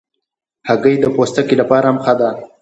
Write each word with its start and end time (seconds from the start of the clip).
هګۍ 0.67 0.95
د 0.99 1.05
پوستکي 1.15 1.55
لپاره 1.61 1.85
هم 1.89 1.97
ښه 2.03 2.13
ده. 2.19 2.29